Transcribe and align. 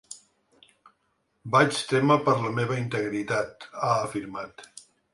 Vaig 1.57 1.77
témer 1.93 2.19
per 2.31 2.37
la 2.47 2.53
meva 2.59 2.81
integritat, 2.87 3.71
ha 3.85 3.97
afirmat. 4.11 4.71